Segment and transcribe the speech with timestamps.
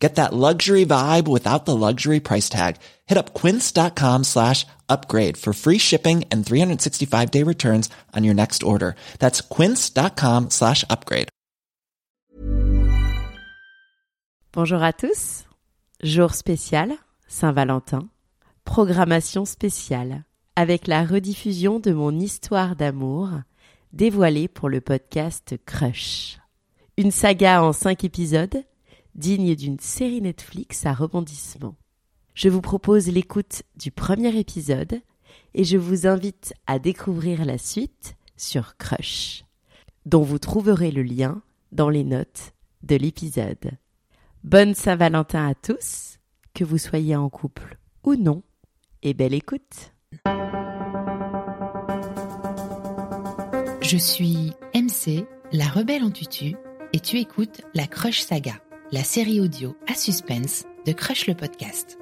[0.00, 2.76] Get that luxury vibe without the luxury price tag.
[3.06, 8.62] Hit up quince.com slash upgrade for free shipping and 365 day returns on your next
[8.62, 8.94] order.
[9.18, 11.28] That's quince.com slash upgrade.
[14.52, 15.44] Bonjour à tous.
[16.02, 16.96] Jour spécial,
[17.28, 18.08] Saint-Valentin.
[18.64, 20.24] Programmation spéciale
[20.56, 23.28] avec la rediffusion de mon histoire d'amour
[23.92, 26.38] dévoilée pour le podcast Crush.
[26.96, 28.64] Une saga en cinq épisodes
[29.14, 31.76] digne d'une série Netflix à rebondissement.
[32.34, 35.00] Je vous propose l'écoute du premier épisode
[35.54, 39.44] et je vous invite à découvrir la suite sur Crush,
[40.06, 42.52] dont vous trouverez le lien dans les notes
[42.82, 43.72] de l'épisode.
[44.42, 46.18] Bonne Saint-Valentin à tous,
[46.54, 48.42] que vous soyez en couple ou non,
[49.02, 49.92] et belle écoute.
[53.82, 56.54] Je suis MC, la rebelle en tutu,
[56.92, 58.54] et tu écoutes la Crush Saga
[58.92, 61.96] la série audio à suspense de Crush le podcast.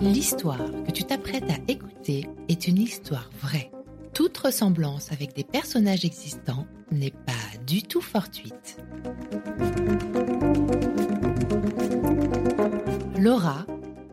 [0.00, 3.70] L'histoire que tu t'apprêtes à écouter est une histoire vraie.
[4.14, 7.32] Toute ressemblance avec des personnages existants n'est pas
[7.66, 8.78] du tout fortuite.
[13.24, 13.64] Laura,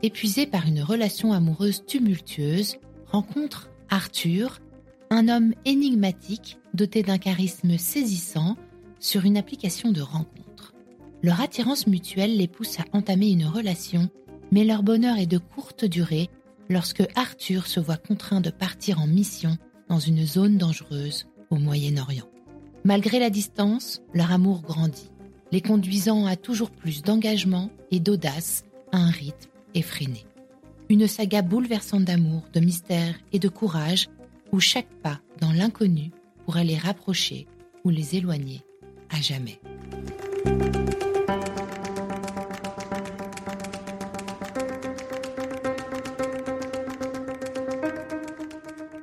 [0.03, 4.59] épuisée par une relation amoureuse tumultueuse, rencontre Arthur,
[5.09, 8.55] un homme énigmatique doté d'un charisme saisissant
[9.01, 10.73] sur une application de rencontre.
[11.23, 14.09] Leur attirance mutuelle les pousse à entamer une relation,
[14.49, 16.29] mais leur bonheur est de courte durée
[16.69, 19.57] lorsque Arthur se voit contraint de partir en mission
[19.89, 22.29] dans une zone dangereuse au Moyen-Orient.
[22.85, 25.11] Malgré la distance, leur amour grandit,
[25.51, 30.25] les conduisant à toujours plus d'engagement et d'audace un rythme effréné.
[30.89, 34.09] Une saga bouleversante d'amour, de mystère et de courage
[34.51, 36.11] où chaque pas dans l'inconnu
[36.45, 37.47] pourrait les rapprocher
[37.83, 38.61] ou les éloigner
[39.09, 39.59] à jamais.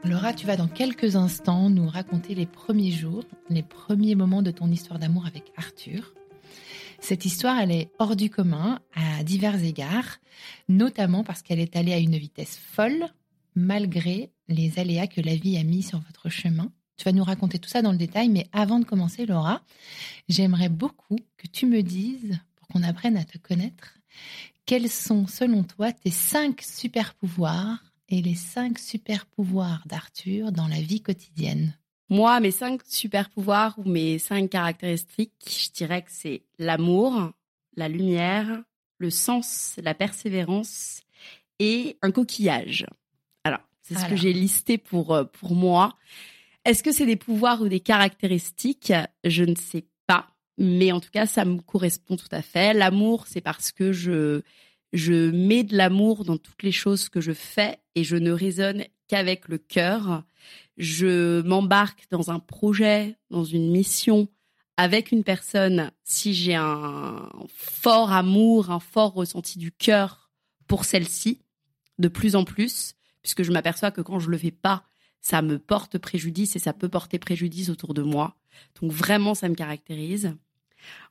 [0.05, 4.51] Laura, tu vas dans quelques instants nous raconter les premiers jours, les premiers moments de
[4.51, 6.15] ton histoire d'amour avec Arthur.
[7.09, 10.19] Cette histoire, elle est hors du commun à divers égards,
[10.69, 13.09] notamment parce qu'elle est allée à une vitesse folle,
[13.55, 16.71] malgré les aléas que la vie a mis sur votre chemin.
[16.99, 19.63] Tu vas nous raconter tout ça dans le détail, mais avant de commencer, Laura,
[20.29, 23.95] j'aimerais beaucoup que tu me dises, pour qu'on apprenne à te connaître,
[24.67, 30.69] quels sont, selon toi, tes cinq super pouvoirs et les cinq super pouvoirs d'Arthur dans
[30.69, 31.75] la vie quotidienne?
[32.09, 37.33] Moi, mes cinq super pouvoirs ou mes cinq caractéristiques, je dirais que c'est l'amour,
[37.77, 38.63] la lumière,
[38.99, 41.03] le sens, la persévérance
[41.59, 42.87] et un coquillage.
[43.45, 45.97] Alors, c'est ce que j'ai listé pour, euh, pour moi.
[46.65, 48.93] Est-ce que c'est des pouvoirs ou des caractéristiques?
[49.25, 50.29] Je ne sais pas.
[50.57, 52.75] Mais en tout cas, ça me correspond tout à fait.
[52.75, 54.43] L'amour, c'est parce que je,
[54.93, 58.85] je mets de l'amour dans toutes les choses que je fais et je ne raisonne
[59.07, 60.25] qu'avec le cœur
[60.79, 64.29] je m'embarque dans un projet, dans une mission
[64.79, 70.31] avec une personne, si j'ai un fort amour, un fort ressenti du cœur
[70.69, 71.43] pour celle-ci,
[71.99, 74.85] de plus en plus, puisque je m'aperçois que quand je le fais pas,
[75.21, 78.37] ça me porte préjudice et ça peut porter préjudice autour de moi.
[78.81, 80.37] Donc vraiment, ça me caractérise.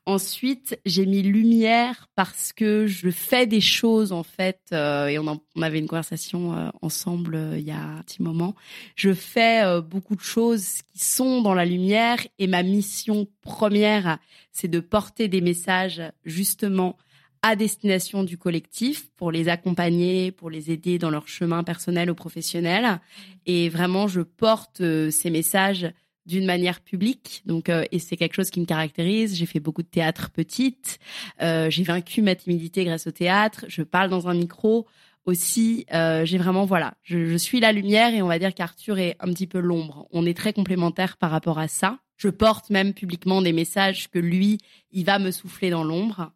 [0.08, 5.38] Ensuite, j'ai mis lumière parce que je fais des choses en fait, euh, et on,
[5.60, 8.54] avait une conversation euh, ensemble euh, il y a un petit moment.
[8.96, 14.18] Je fais beaucoup de choses qui sont dans la lumière et ma mission première,
[14.50, 16.96] c'est de porter des messages justement
[17.42, 22.14] à destination du collectif pour les accompagner, pour les aider dans leur chemin personnel ou
[22.14, 22.98] professionnel.
[23.44, 25.92] Et vraiment, je porte ces messages
[26.28, 27.42] d'une manière publique.
[27.46, 29.34] Donc, euh, et c'est quelque chose qui me caractérise.
[29.34, 30.98] J'ai fait beaucoup de théâtre petite.
[31.40, 33.64] Euh, j'ai vaincu ma timidité grâce au théâtre.
[33.68, 34.86] Je parle dans un micro
[35.24, 35.86] aussi.
[35.92, 39.16] Euh, j'ai vraiment, voilà, je, je, suis la lumière et on va dire qu'Arthur est
[39.20, 40.06] un petit peu l'ombre.
[40.10, 41.98] On est très complémentaires par rapport à ça.
[42.18, 44.58] Je porte même publiquement des messages que lui,
[44.92, 46.32] il va me souffler dans l'ombre.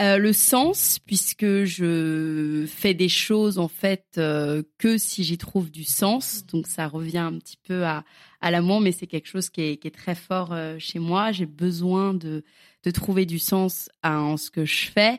[0.00, 5.70] Euh, le sens, puisque je fais des choses en fait euh, que si j'y trouve
[5.70, 6.46] du sens.
[6.46, 8.04] Donc ça revient un petit peu à,
[8.40, 11.32] à l'amour, mais c'est quelque chose qui est, qui est très fort euh, chez moi.
[11.32, 12.44] J'ai besoin de,
[12.82, 15.18] de trouver du sens en ce que je fais,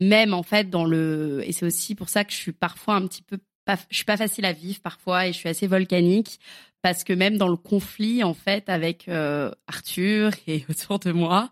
[0.00, 1.42] même en fait dans le.
[1.44, 4.06] Et c'est aussi pour ça que je suis parfois un petit peu pas, je suis
[4.06, 6.40] pas facile à vivre parfois et je suis assez volcanique
[6.82, 11.50] parce que même dans le conflit en fait avec euh, Arthur et autour de moi,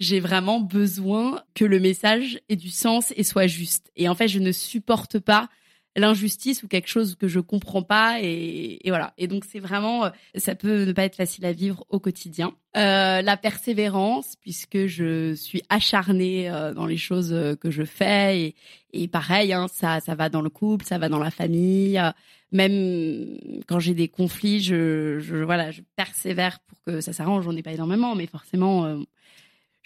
[0.00, 3.90] j'ai vraiment besoin que le message ait du sens et soit juste.
[3.96, 5.48] Et en fait, je ne supporte pas
[5.96, 9.14] l'injustice ou quelque chose que je comprends pas et, voilà.
[9.18, 12.52] Et donc c'est vraiment, euh, ça peut ne pas être facile à vivre au quotidien.
[12.76, 18.54] Euh, la persévérance, puisque je suis acharnée dans les choses que je fais et,
[18.92, 22.00] et pareil, hein, ça, ça va dans le couple, ça va dans la famille.
[22.50, 27.46] Même quand j'ai des conflits, je, je, voilà, je persévère pour que ça s'arrange.
[27.46, 29.04] On n'est pas énormément, mais forcément,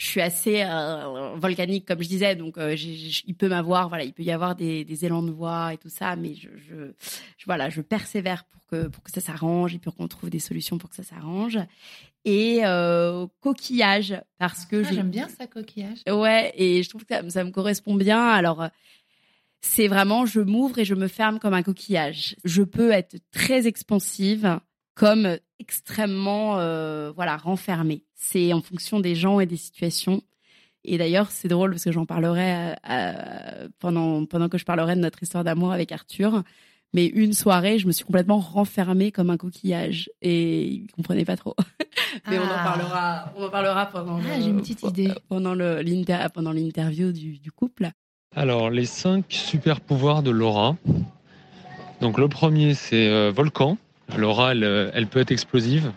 [0.02, 4.12] je suis assez euh, volcanique, comme je disais, donc euh, il peut m'avoir, voilà, il
[4.12, 7.70] peut y avoir des, des, élans de voix et tout ça, mais je, je, voilà,
[7.70, 10.90] je persévère pour que pour que ça s'arrange et pour qu'on trouve des solutions pour
[10.90, 11.58] que ça s'arrange.
[12.24, 16.02] Et euh, coquillage, parce que ah, j'aime bien ça coquillage.
[16.08, 18.24] Ouais, et je trouve que ça, ça me correspond bien.
[18.26, 18.68] Alors
[19.62, 22.36] c'est vraiment, je m'ouvre et je me ferme comme un coquillage.
[22.44, 24.58] Je peux être très expansive
[24.94, 28.04] comme extrêmement euh, voilà renfermé.
[28.14, 30.22] C'est en fonction des gens et des situations.
[30.84, 34.96] Et d'ailleurs, c'est drôle parce que j'en parlerai euh, euh, pendant pendant que je parlerai
[34.96, 36.42] de notre histoire d'amour avec Arthur.
[36.92, 41.36] Mais une soirée, je me suis complètement renfermée comme un coquillage et il comprenait pas
[41.36, 41.54] trop.
[42.28, 42.64] Mais on en ah.
[42.64, 44.18] parlera, on en parlera pendant.
[44.18, 45.12] Ah, j'ai une petite idée.
[45.28, 45.82] Pendant le
[46.34, 47.92] pendant l'interview du, du couple.
[48.34, 50.76] Alors les cinq super pouvoirs de Laura.
[52.00, 53.76] Donc le premier c'est volcan.
[54.16, 55.92] Laura, euh, elle, peut être explosive.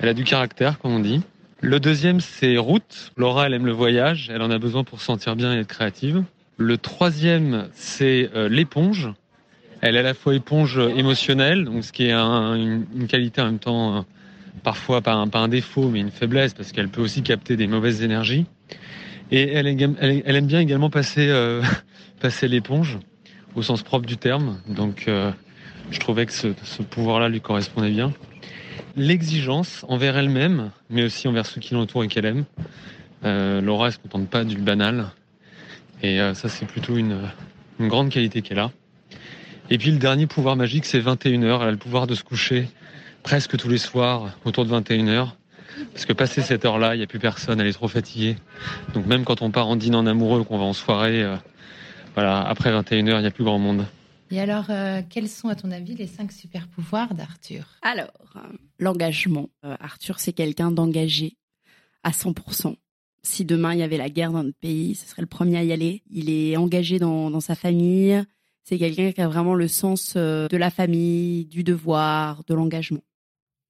[0.00, 1.22] Elle a du caractère, comme on dit.
[1.60, 3.12] Le deuxième, c'est route.
[3.16, 4.30] Laura, elle aime le voyage.
[4.32, 6.22] Elle en a besoin pour se sentir bien et être créative.
[6.56, 9.08] Le troisième, c'est euh, l'éponge.
[9.80, 13.60] Elle est à la fois éponge émotionnelle, donc ce qui est une, qualité en même
[13.60, 14.00] temps, euh,
[14.64, 18.46] parfois pas un défaut, mais une faiblesse, parce qu'elle peut aussi capter des mauvaises énergies.
[19.30, 21.30] Et elle, elle, aime bien également passer,
[22.20, 22.98] passer l'éponge,
[23.54, 24.60] au sens propre du terme.
[24.68, 25.06] Donc,
[25.90, 26.48] je trouvais que ce,
[26.82, 28.12] pouvoir-là lui correspondait bien.
[28.96, 32.44] L'exigence envers elle-même, mais aussi envers ceux qui l'entourent et qu'elle aime.
[33.24, 35.06] Euh, Laura, elle se contente pas du banal.
[36.02, 37.20] Et euh, ça, c'est plutôt une,
[37.80, 38.70] grande qualité qu'elle a.
[39.70, 41.60] Et puis le dernier pouvoir magique, c'est 21h.
[41.62, 42.68] Elle a le pouvoir de se coucher
[43.22, 45.28] presque tous les soirs autour de 21h.
[45.92, 48.36] Parce que passé cette heure-là, il n'y a plus personne, elle est trop fatiguée.
[48.94, 51.36] Donc même quand on part en dîner en amoureux, qu'on va en soirée, euh,
[52.14, 53.84] voilà, après 21h, il n'y a plus grand monde.
[54.30, 57.64] Et alors, euh, quels sont à ton avis les cinq super pouvoirs d'Arthur?
[57.82, 58.40] Alors, euh,
[58.78, 59.48] l'engagement.
[59.64, 61.36] Euh, Arthur, c'est quelqu'un d'engagé
[62.02, 62.76] à 100%.
[63.22, 65.64] Si demain il y avait la guerre dans notre pays, ce serait le premier à
[65.64, 66.02] y aller.
[66.10, 68.22] Il est engagé dans, dans sa famille.
[68.64, 73.02] C'est quelqu'un qui a vraiment le sens de la famille, du devoir, de l'engagement,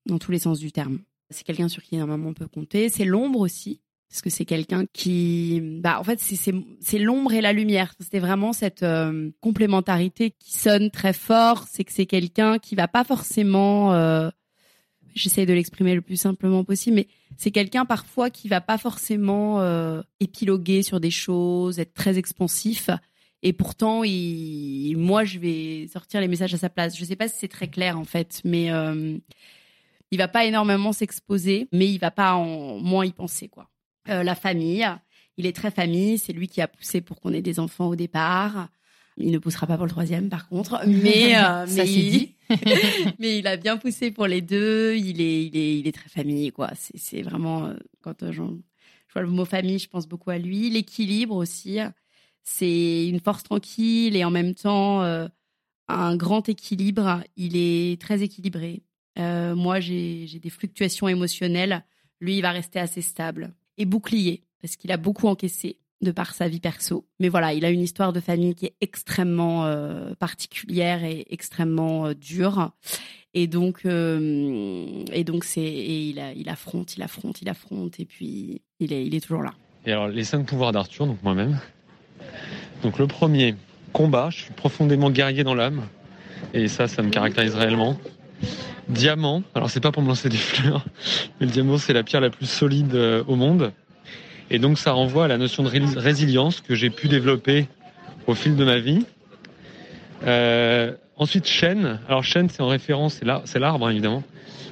[0.06, 0.98] dans tous les sens du terme.
[1.30, 2.88] C'est quelqu'un sur qui normalement on peut compter.
[2.88, 7.52] C'est l'ombre aussi parce que c'est quelqu'un qui, bah, en fait, c'est l'ombre et la
[7.52, 7.92] lumière.
[8.00, 11.66] C'était vraiment cette euh, complémentarité qui sonne très fort.
[11.70, 14.30] C'est que c'est quelqu'un qui va pas forcément, euh,
[15.14, 19.60] j'essaie de l'exprimer le plus simplement possible, mais c'est quelqu'un parfois qui va pas forcément
[19.60, 22.88] euh, épiloguer sur des choses, être très expansif.
[23.42, 24.02] Et pourtant,
[24.96, 26.96] moi, je vais sortir les messages à sa place.
[26.96, 28.70] Je sais pas si c'est très clair en fait, mais
[30.10, 33.68] il va pas énormément s'exposer, mais il va pas en moins y penser quoi.
[34.08, 34.86] Euh, la famille.
[35.36, 36.18] Il est très famille.
[36.18, 38.68] C'est lui qui a poussé pour qu'on ait des enfants au départ.
[39.16, 40.80] Il ne poussera pas pour le troisième, par contre.
[40.86, 42.34] Mais, euh, mais, il,
[43.18, 44.96] mais il a bien poussé pour les deux.
[44.96, 46.70] Il est, il est, il est très famille, quoi.
[46.74, 50.70] C'est vraiment euh, quand je vois le mot famille, je pense beaucoup à lui.
[50.70, 51.78] L'équilibre aussi.
[52.44, 55.02] C'est une force tranquille et en même temps
[55.88, 57.22] un grand équilibre.
[57.36, 58.82] Il est très équilibré.
[59.18, 61.84] Moi, j'ai des fluctuations émotionnelles.
[62.20, 66.34] Lui, il va rester assez stable et bouclier, parce qu'il a beaucoup encaissé de par
[66.34, 67.06] sa vie perso.
[67.18, 72.06] Mais voilà, il a une histoire de famille qui est extrêmement euh, particulière et extrêmement
[72.06, 72.70] euh, dure.
[73.34, 78.62] Et donc, euh, et donc c'est, il, il affronte, il affronte, il affronte, et puis
[78.80, 79.54] il est toujours là.
[79.86, 81.58] Et alors, les cinq pouvoirs d'Arthur, donc moi-même.
[82.82, 83.54] Donc le premier,
[83.92, 84.30] combat.
[84.30, 85.86] Je suis profondément guerrier dans l'âme,
[86.54, 87.98] et ça, ça me caractérise réellement.
[88.88, 90.84] Diamant, alors c'est pas pour me lancer des fleurs,
[91.38, 93.72] mais le diamant c'est la pierre la plus solide euh, au monde.
[94.50, 97.68] Et donc ça renvoie à la notion de résilience que j'ai pu développer
[98.26, 99.04] au fil de ma vie.
[100.26, 104.22] Euh, ensuite chêne, alors chêne c'est en référence, c'est l'arbre hein, évidemment,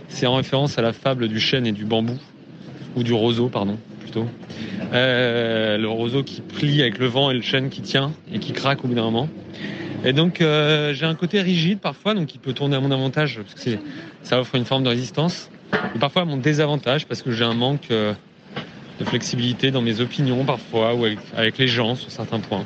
[0.08, 2.18] c'est en référence à la fable du chêne et du bambou,
[2.96, 4.26] ou du roseau pardon plutôt.
[4.94, 8.52] Euh, le roseau qui plie avec le vent et le chêne qui tient et qui
[8.52, 9.28] craque au bout d'un moment.
[10.04, 13.40] Et donc euh, j'ai un côté rigide parfois, donc il peut tourner à mon avantage
[13.40, 13.70] parce que
[14.22, 15.50] ça offre une forme de résistance.
[16.00, 18.14] Parfois à mon désavantage parce que j'ai un manque euh,
[19.00, 22.64] de flexibilité dans mes opinions parfois ou avec, avec, les gens sur certains points.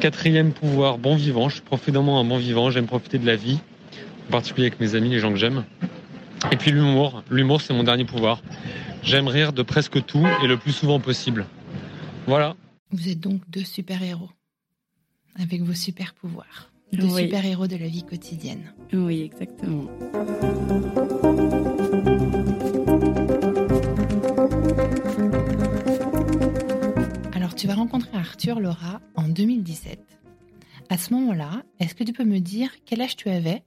[0.00, 1.48] Quatrième pouvoir, bon vivant.
[1.48, 2.70] Je suis profondément un bon vivant.
[2.70, 3.58] J'aime profiter de la vie,
[4.28, 5.64] en particulier avec mes amis, les gens que j'aime.
[6.52, 7.22] Et puis l'humour.
[7.30, 8.40] L'humour, c'est mon dernier pouvoir.
[9.02, 11.46] J'aime rire de presque tout et le plus souvent possible.
[12.26, 12.54] Voilà.
[12.90, 14.30] Vous êtes donc deux super-héros
[15.38, 16.72] avec vos super-pouvoirs.
[16.92, 18.72] Deux super-héros de la vie quotidienne.
[18.92, 19.86] Oui, exactement.
[27.34, 30.00] Alors, tu vas rencontrer Arthur Laura en 2017.
[30.88, 33.62] À ce moment-là, est-ce que tu peux me dire quel âge tu avais?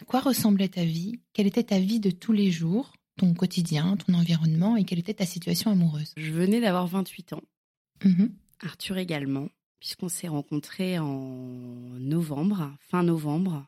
[0.00, 1.20] À quoi ressemblait ta vie?
[1.32, 2.92] Quelle était ta vie de tous les jours?
[3.16, 6.12] Ton quotidien, ton environnement et quelle était ta situation amoureuse?
[6.16, 7.42] Je venais d'avoir 28 ans.
[8.04, 8.30] Mhm.
[8.60, 9.48] Arthur également,
[9.80, 11.08] puisqu'on s'est rencontrés en
[11.98, 13.66] novembre, fin novembre,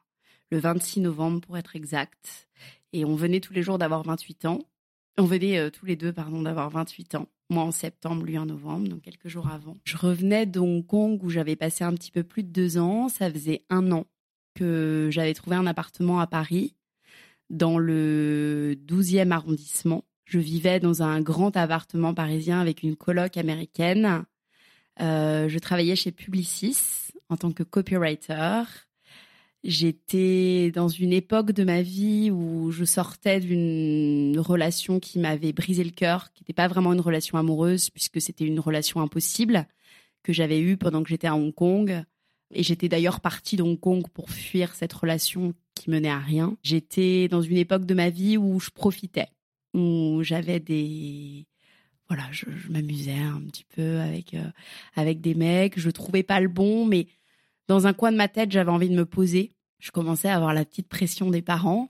[0.50, 2.49] le 26 novembre pour être exact.
[2.93, 4.61] Et on venait tous les jours d'avoir 28 ans.
[5.19, 7.29] On venait euh, tous les deux, pardon, d'avoir 28 ans.
[7.50, 9.76] Moi en septembre, lui en novembre, donc quelques jours avant.
[9.85, 13.09] Je revenais de Hong Kong où j'avais passé un petit peu plus de deux ans.
[13.09, 14.07] Ça faisait un an
[14.55, 16.75] que j'avais trouvé un appartement à Paris
[17.50, 20.05] dans le 12e arrondissement.
[20.25, 24.25] Je vivais dans un grand appartement parisien avec une coloc américaine.
[25.00, 28.62] Euh, je travaillais chez Publicis en tant que copywriter.
[29.62, 35.85] J'étais dans une époque de ma vie où je sortais d'une relation qui m'avait brisé
[35.85, 39.66] le cœur, qui n'était pas vraiment une relation amoureuse puisque c'était une relation impossible
[40.23, 42.04] que j'avais eue pendant que j'étais à Hong Kong.
[42.52, 46.57] Et j'étais d'ailleurs partie de Hong Kong pour fuir cette relation qui menait à rien.
[46.62, 49.28] J'étais dans une époque de ma vie où je profitais,
[49.75, 51.47] où j'avais des
[52.11, 54.50] voilà, je, m'amusais un petit peu avec euh,
[54.97, 57.07] avec des mecs, je trouvais pas le bon mais
[57.69, 59.52] dans un coin de ma tête, j'avais envie de me poser.
[59.79, 61.88] Je commençais à avoir la petite pression des parents.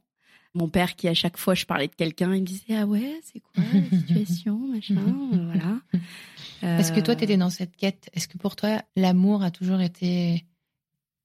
[0.52, 3.18] Mon père qui à chaque fois je parlais de quelqu'un, il me disait "Ah ouais,
[3.22, 5.00] c'est quoi la situation, machin
[5.32, 8.10] voilà." Est-ce que toi tu étais dans cette quête?
[8.12, 10.44] Est-ce que pour toi l'amour a toujours été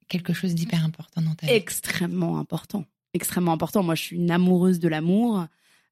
[0.08, 1.54] quelque chose d'hyper important dans ta vie?
[1.54, 2.86] Extrêmement important.
[3.14, 3.84] Extrêmement important.
[3.84, 5.48] Moi, je suis une amoureuse de l'amour.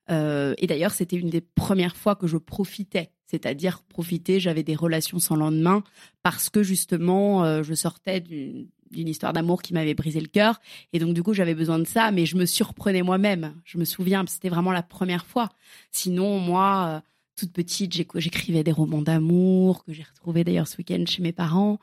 [0.10, 3.12] Euh, et d'ailleurs, c'était une des premières fois que je profitais.
[3.28, 5.84] C'est-à-dire, profiter, j'avais des relations sans lendemain
[6.22, 10.60] parce que justement, euh, je sortais d'une histoire d'amour qui m'avait brisé le cœur.
[10.92, 13.56] Et donc, du coup, j'avais besoin de ça, mais je me surprenais moi-même.
[13.66, 15.50] Je me souviens, c'était vraiment la première fois.
[15.92, 21.04] Sinon, moi, euh, toute petite, j'écrivais des romans d'amour que j'ai retrouvés d'ailleurs ce week-end
[21.08, 21.80] chez mes parents.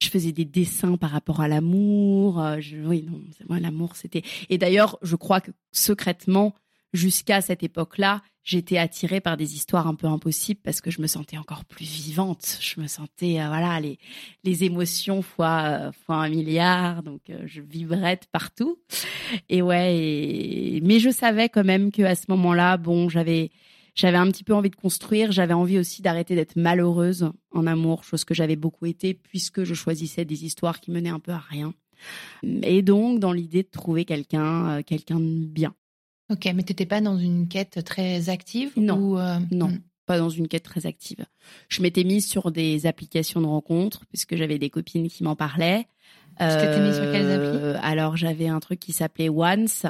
[0.00, 2.40] Je faisais des dessins par rapport à l'amour.
[2.84, 4.22] Oui, non, moi l'amour c'était.
[4.48, 6.54] Et d'ailleurs, je crois que secrètement,
[6.92, 11.06] jusqu'à cette époque-là, j'étais attirée par des histoires un peu impossibles parce que je me
[11.06, 12.58] sentais encore plus vivante.
[12.60, 13.98] Je me sentais, euh, voilà, les
[14.44, 18.78] les émotions fois euh, fois un milliard, donc je vibrais de partout.
[19.48, 23.50] Et ouais, mais je savais quand même que à ce moment-là, bon, j'avais
[23.94, 25.32] j'avais un petit peu envie de construire.
[25.32, 29.74] J'avais envie aussi d'arrêter d'être malheureuse en amour, chose que j'avais beaucoup été puisque je
[29.74, 31.74] choisissais des histoires qui menaient un peu à rien.
[32.62, 35.74] Et donc, dans l'idée de trouver quelqu'un, euh, quelqu'un de bien.
[36.32, 39.80] Ok, mais t'étais pas dans une quête très active Non, ou euh, non, hmm.
[40.06, 41.26] pas dans une quête très active.
[41.68, 45.86] Je m'étais mise sur des applications de rencontres puisque j'avais des copines qui m'en parlaient.
[46.40, 47.58] Tu t'étais mise sur quelles applis?
[47.62, 49.84] Euh, Alors j'avais un truc qui s'appelait Once.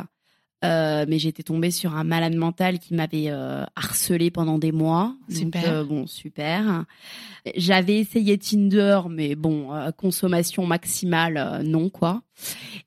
[0.65, 5.17] Euh, mais j'étais tombée sur un malade mental qui m'avait euh, harcelé pendant des mois.
[5.29, 5.69] Super.
[5.69, 6.85] Euh, bon, super.
[7.57, 12.23] J'avais essayé Tinder, mais bon, consommation maximale, non quoi.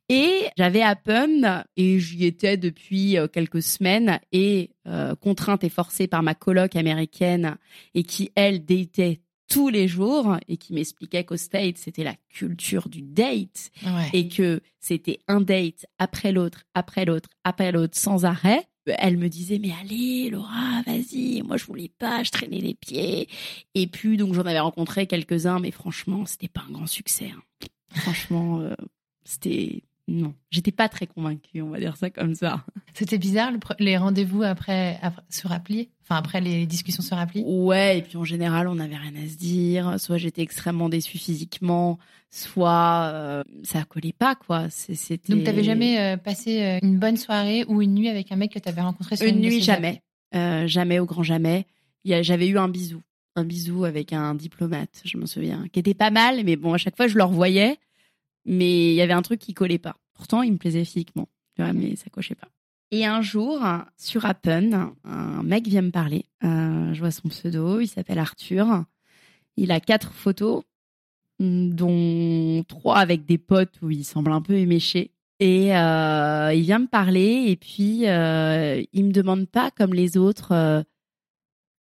[0.07, 4.71] Et j'avais Appen et j'y étais depuis quelques semaines et
[5.19, 7.57] contrainte et forcée par ma coloc américaine
[7.95, 12.89] et qui elle datait tous les jours et qui m'expliquait qu'au States, c'était la culture
[12.89, 13.71] du date
[14.13, 18.67] et que c'était un date après l'autre, après l'autre, après l'autre, sans arrêt.
[18.85, 21.41] Elle me disait, mais allez, Laura, vas-y.
[21.41, 23.27] Moi, je voulais pas, je traînais les pieds.
[23.73, 27.31] Et puis, donc, j'en avais rencontré quelques-uns, mais franchement, c'était pas un grand succès.
[27.35, 27.67] Hein.
[27.95, 28.75] Franchement, euh,
[29.23, 32.63] c'était non, j'étais pas très convaincue, on va dire ça comme ça.
[32.93, 37.43] C'était bizarre les rendez-vous après, sur appli, enfin après les discussions sur appli?
[37.43, 39.99] Ouais, et puis en général, on n'avait rien à se dire.
[39.99, 41.97] Soit j'étais extrêmement déçue physiquement,
[42.29, 44.69] soit euh, ça collait pas quoi.
[44.69, 45.33] C'était.
[45.33, 48.53] Donc t'avais jamais euh, passé euh, une bonne soirée ou une nuit avec un mec
[48.53, 51.65] que t'avais rencontré sur une, une nuit jamais, jamais au grand jamais.
[52.05, 53.01] J'avais eu un bisou,
[53.35, 56.77] un bisou avec un diplomate, je me souviens, qui était pas mal, mais bon à
[56.77, 57.79] chaque fois je le revoyais
[58.45, 59.97] mais il y avait un truc qui collait pas.
[60.13, 62.47] Pourtant, il me plaisait physiquement, mais ça cochait pas.
[62.91, 63.59] Et un jour,
[63.97, 66.25] sur Appen, un mec vient me parler.
[66.43, 68.85] Euh, je vois son pseudo, il s'appelle Arthur.
[69.57, 70.63] Il a quatre photos,
[71.39, 75.11] dont trois avec des potes où il semble un peu éméché.
[75.39, 80.15] Et euh, il vient me parler et puis euh, il me demande pas comme les
[80.15, 80.85] autres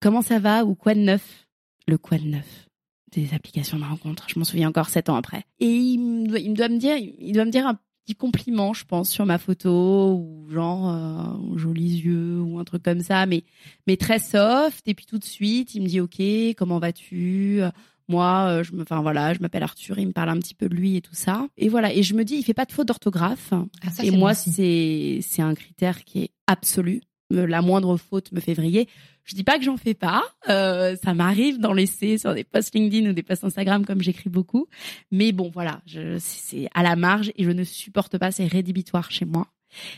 [0.00, 1.46] comment ça va ou quoi de neuf?
[1.86, 2.68] Le quoi de neuf?
[3.12, 4.26] Des applications de rencontre.
[4.28, 5.44] Je m'en souviens encore sept ans après.
[5.60, 8.84] Et il, me, il doit me dire, il doit me dire un petit compliment, je
[8.84, 13.44] pense, sur ma photo ou genre euh, jolis yeux ou un truc comme ça, mais
[13.86, 14.86] mais très soft.
[14.88, 17.62] Et puis tout de suite, il me dit ok, comment vas-tu?
[18.08, 20.68] Moi, euh, je me, enfin voilà, je m'appelle Arthur, il me parle un petit peu
[20.68, 21.46] de lui et tout ça.
[21.56, 23.52] Et voilà, et je me dis, il fait pas de faute d'orthographe.
[23.52, 27.02] Ah, et moi, c'est c'est un critère qui est absolu.
[27.34, 28.88] La moindre faute me fait vriller.
[29.24, 30.22] Je dis pas que j'en fais pas.
[30.48, 34.30] Euh, ça m'arrive dans l'essai sur des posts LinkedIn ou des posts Instagram comme j'écris
[34.30, 34.66] beaucoup.
[35.10, 35.80] Mais bon, voilà,
[36.18, 38.30] c'est à la marge et je ne supporte pas.
[38.30, 39.48] C'est rédhibitoire chez moi.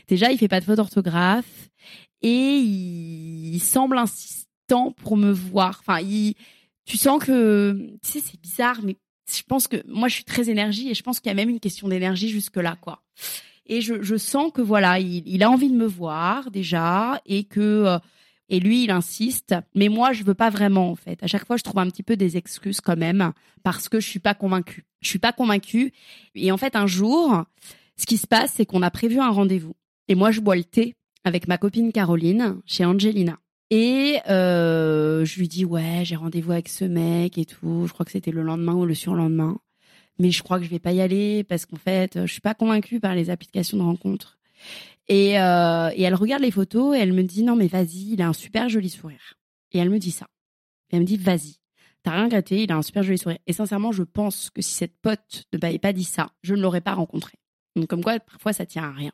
[0.07, 1.69] Déjà, il fait pas de faute d'orthographe
[2.21, 5.81] et il, il semble insistant pour me voir.
[5.81, 6.35] Enfin, il
[6.85, 8.95] tu sens que, tu sais, c'est bizarre, mais
[9.31, 11.49] je pense que moi, je suis très énergie et je pense qu'il y a même
[11.49, 13.01] une question d'énergie jusque là, quoi.
[13.65, 17.45] Et je, je sens que voilà, il, il, a envie de me voir déjà et
[17.45, 17.99] que euh,
[18.49, 19.55] et lui, il insiste.
[19.73, 21.21] Mais moi, je veux pas vraiment en fait.
[21.23, 23.31] À chaque fois, je trouve un petit peu des excuses quand même
[23.63, 24.85] parce que je suis pas convaincue.
[25.01, 25.93] Je suis pas convaincue.
[26.35, 27.43] Et en fait, un jour,
[27.97, 29.75] ce qui se passe, c'est qu'on a prévu un rendez-vous.
[30.07, 33.39] Et moi, je bois le thé avec ma copine Caroline chez Angelina.
[33.71, 37.87] Et euh, je lui dis ouais, j'ai rendez-vous avec ce mec et tout.
[37.87, 39.57] Je crois que c'était le lendemain ou le surlendemain.
[40.19, 42.53] Mais je crois que je vais pas y aller parce qu'en fait, je suis pas
[42.53, 44.37] convaincue par les applications de rencontre.
[45.07, 48.21] Et, euh, et elle regarde les photos et elle me dit non mais vas-y, il
[48.21, 49.37] a un super joli sourire.
[49.71, 50.27] Et elle me dit ça.
[50.91, 51.57] Elle me dit vas-y,
[52.03, 53.39] t'as rien gâté, il a un super joli sourire.
[53.45, 56.61] Et sincèrement, je pense que si cette pote ne m'avait pas dit ça, je ne
[56.61, 57.33] l'aurais pas rencontré.
[57.75, 59.11] Donc comme quoi, parfois ça tient à rien.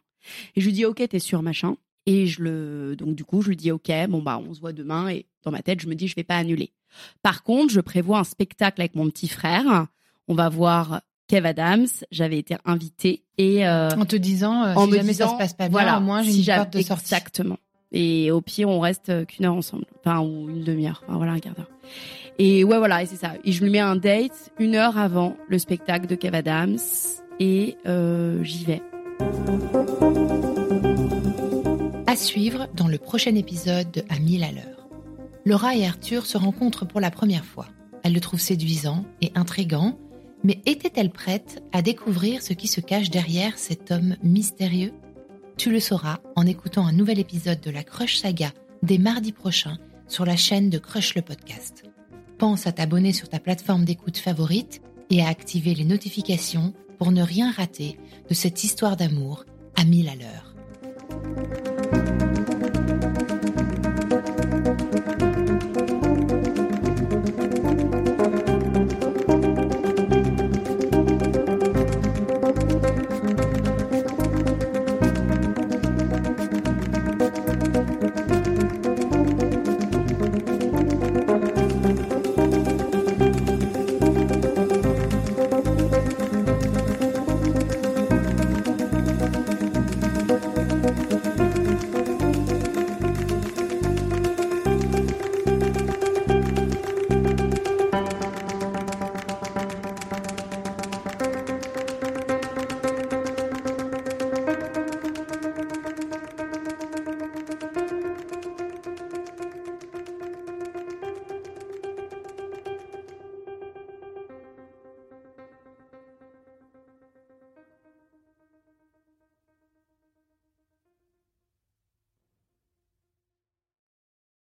[0.56, 1.76] Et je lui dis ok, t'es sûr machin.
[2.06, 4.74] Et je le, donc du coup, je lui dis ok, bon bah on se voit
[4.74, 5.10] demain.
[5.10, 6.74] Et dans ma tête, je me dis je vais pas annuler.
[7.22, 9.88] Par contre, je prévois un spectacle avec mon petit frère.
[10.32, 11.88] On va voir Kev Adams.
[12.10, 15.34] J'avais été invitée et euh, en te disant euh, en si me jamais disant, ça
[15.34, 17.14] se passe pas bien, voilà, au moins j'ai si une porte de sortie.
[17.14, 17.58] Exactement.
[17.92, 21.40] Et au pire, on reste qu'une heure ensemble, enfin ou une demi-heure, enfin voilà un
[21.40, 21.70] quart d'heure.
[22.40, 23.34] Et ouais voilà, et c'est ça.
[23.44, 26.80] Et je lui mets un date une heure avant le spectacle de Kev Adams
[27.42, 28.82] et euh, j'y vais.
[32.08, 34.88] À suivre dans le prochain épisode de À mille à l'heure.
[35.46, 37.66] Laura et Arthur se rencontrent pour la première fois.
[38.04, 39.98] Elle le trouve séduisant et intrigant,
[40.44, 44.94] mais était-elle prête à découvrir ce qui se cache derrière cet homme mystérieux?
[45.58, 48.52] Tu le sauras en écoutant un nouvel épisode de la Crush Saga
[48.82, 49.78] dès mardi prochain
[50.08, 51.84] sur la chaîne de Crush le podcast.
[52.38, 57.22] Pense à t'abonner sur ta plateforme d'écoute favorite et à activer les notifications pour ne
[57.22, 58.00] rien rater
[58.30, 61.61] de cette histoire d'amour à mille à l'heure.